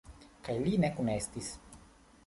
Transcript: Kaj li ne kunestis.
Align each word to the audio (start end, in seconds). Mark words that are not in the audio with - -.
Kaj 0.47 0.55
li 0.63 0.73
ne 0.85 0.91
kunestis. 0.97 1.55